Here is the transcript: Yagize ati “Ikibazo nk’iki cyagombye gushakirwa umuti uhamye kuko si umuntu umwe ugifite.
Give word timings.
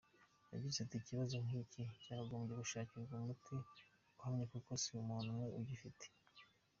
Yagize 0.53 0.77
ati 0.81 0.95
“Ikibazo 0.99 1.35
nk’iki 1.45 1.83
cyagombye 2.03 2.53
gushakirwa 2.61 3.13
umuti 3.21 3.55
uhamye 4.17 4.45
kuko 4.53 4.69
si 4.81 4.89
umuntu 5.01 5.27
umwe 5.33 5.47
ugifite. 5.59 6.05